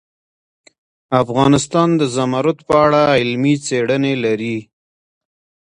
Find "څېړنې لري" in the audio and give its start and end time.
3.65-4.57